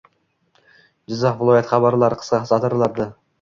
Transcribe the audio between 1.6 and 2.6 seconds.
xabarlari– qisqa